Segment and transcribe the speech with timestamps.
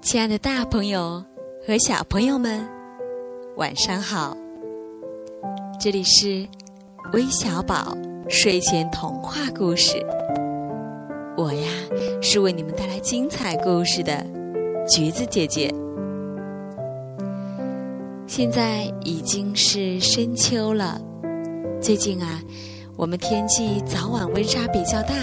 [0.00, 1.24] 亲爱的，大朋友
[1.66, 2.68] 和小朋友们，
[3.56, 4.36] 晚上好！
[5.80, 6.46] 这里是
[7.12, 7.96] 微小宝
[8.28, 9.98] 睡前童话故事，
[11.36, 11.68] 我呀
[12.22, 14.24] 是为你们带来精彩故事的
[14.88, 15.74] 橘子姐姐。
[18.26, 20.98] 现在已经是深秋了，
[21.80, 22.40] 最近啊，
[22.96, 25.14] 我们天气早晚温差比较大。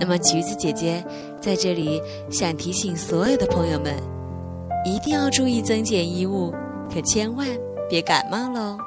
[0.00, 1.04] 那么，橘子姐姐
[1.40, 3.92] 在这里想提醒所有的朋友们，
[4.84, 6.52] 一定要注意增减衣物，
[6.92, 7.46] 可千万
[7.90, 8.78] 别感冒喽。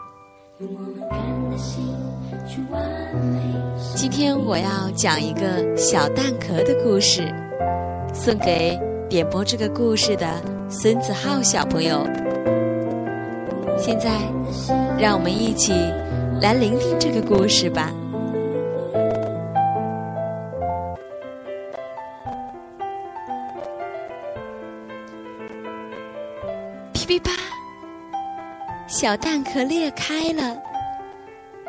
[3.94, 7.28] 今天我要讲一个小蛋壳的故事，
[8.14, 12.08] 送给点播这个故事的孙子浩小朋友。
[13.84, 14.12] 现在，
[15.00, 15.74] 让我们一起
[16.40, 17.92] 来聆听这个故事吧。
[26.94, 27.32] 噼噼啪！
[28.88, 30.56] 小蛋壳裂开了，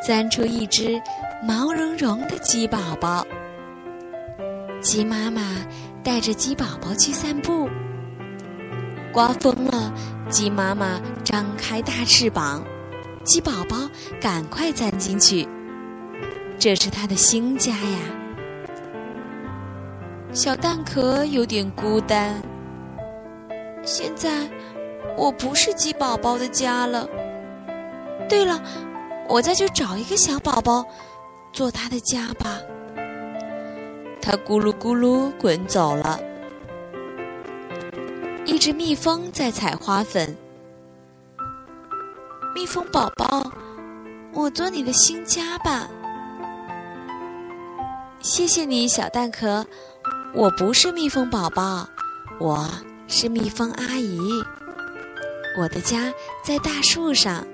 [0.06, 1.00] 钻出一只
[1.42, 3.26] 毛茸茸的鸡宝宝。
[4.82, 5.40] 鸡妈妈
[6.04, 7.70] 带着鸡宝宝去散步。
[9.14, 9.71] 刮风了，
[10.32, 12.64] 鸡妈妈张开大翅膀，
[13.22, 13.76] 鸡宝宝
[14.18, 15.46] 赶快钻进去。
[16.58, 17.98] 这是它的新家呀。
[20.32, 22.42] 小蛋壳有点孤单。
[23.84, 24.30] 现在。
[25.14, 27.06] 我不是鸡宝宝的家了。
[28.28, 28.62] 对了，
[29.28, 30.82] 我再去找一个小宝宝，
[31.52, 32.58] 做他的家吧。
[34.22, 36.18] 他咕噜咕噜滚走了。
[38.44, 40.36] 一只蜜蜂在采花粉。
[42.54, 43.50] 蜜蜂宝宝，
[44.32, 45.88] 我做你的新家吧。
[48.20, 49.64] 谢谢你，小蛋壳。
[50.34, 51.88] 我不是蜜蜂宝宝，
[52.40, 52.68] 我
[53.06, 54.18] 是蜜蜂阿姨。
[55.56, 57.46] 我的家在大树上，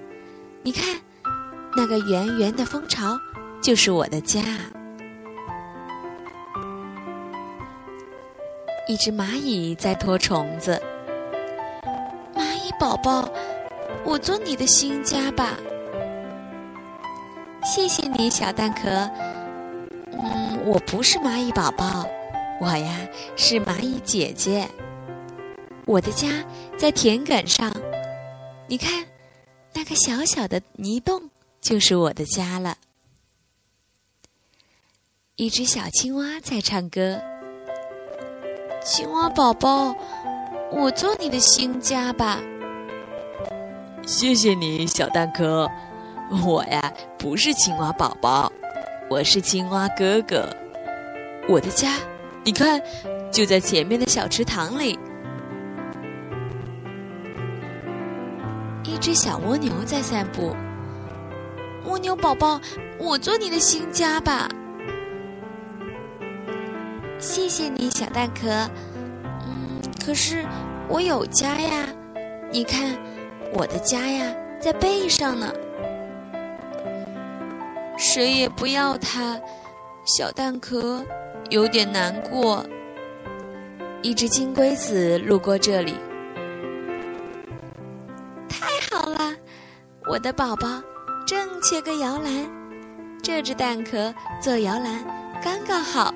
[0.62, 0.98] 你看，
[1.76, 3.18] 那个圆圆的蜂巢
[3.60, 4.40] 就是我的家。
[8.88, 10.82] 一只蚂蚁在拖虫子。
[12.34, 13.30] 蚂蚁宝宝，
[14.02, 15.58] 我做你的新家吧。
[17.62, 18.88] 谢谢你，小蛋壳。
[20.10, 22.08] 嗯，我不是蚂蚁宝宝，
[22.62, 23.06] 我呀
[23.36, 24.66] 是蚂蚁姐姐。
[25.84, 26.42] 我的家
[26.78, 27.70] 在田埂上。
[28.68, 29.04] 你看，
[29.74, 31.28] 那个小小的泥洞
[31.60, 32.78] 就是我的家了。
[35.36, 37.20] 一只小青蛙在唱歌。
[38.88, 39.94] 青蛙宝宝，
[40.72, 42.40] 我做你的新家吧。
[44.06, 45.68] 谢谢你，小蛋壳。
[46.42, 48.50] 我呀，不是青蛙宝宝，
[49.10, 50.48] 我是青蛙哥哥。
[51.46, 51.96] 我的家，
[52.42, 52.80] 你看，
[53.30, 54.98] 就在前面的小池塘里。
[58.84, 60.56] 一只小蜗牛在散步。
[61.84, 62.58] 蜗牛宝宝，
[62.98, 64.48] 我做你的新家吧。
[67.18, 68.48] 谢谢你，小蛋壳。
[69.46, 70.44] 嗯，可是
[70.88, 71.86] 我有家呀。
[72.50, 72.96] 你看，
[73.52, 75.52] 我的家呀，在背上呢。
[77.96, 79.38] 谁也不要它，
[80.04, 81.04] 小蛋壳
[81.50, 82.64] 有点难过。
[84.00, 85.96] 一只金龟子路过这里。
[88.48, 89.34] 太好了
[90.08, 90.80] 我的宝宝
[91.26, 92.48] 正缺个摇篮，
[93.20, 95.04] 这只蛋壳做摇篮
[95.42, 96.14] 刚刚好。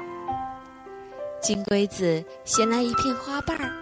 [1.43, 3.73] 金龟子衔来一片花瓣儿，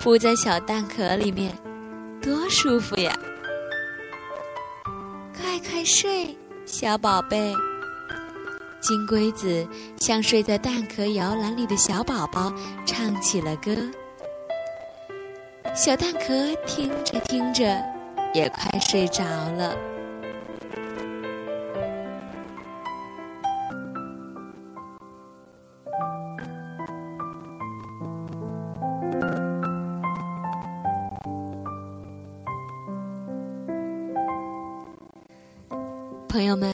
[0.00, 1.52] 铺在小蛋壳里面，
[2.22, 3.14] 多舒服呀！
[5.36, 7.54] 快快睡，小宝贝。
[8.80, 12.50] 金龟子向睡在蛋壳摇篮里的小宝宝
[12.86, 13.70] 唱起了歌。
[15.76, 17.78] 小蛋壳听着听着。
[18.32, 19.76] 也快睡着了，
[36.30, 36.72] 朋友们，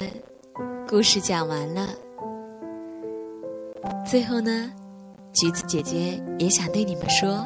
[0.87, 1.89] 故事讲完了。
[4.05, 4.71] 最后呢，
[5.33, 7.39] 橘子姐姐也想对你们说：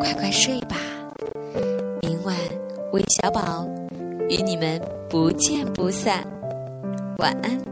[0.00, 0.76] 快快睡吧。
[2.00, 2.34] 明晚
[2.94, 3.68] 韦小宝
[4.30, 4.80] 与你们
[5.10, 6.26] 不见不散，
[7.18, 7.69] 晚安。